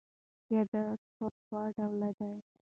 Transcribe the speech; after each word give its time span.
سیادت 0.45 0.99
پر 1.15 1.31
دوه 1.47 1.63
ډوله 1.75 2.09
دئ. 2.17 2.35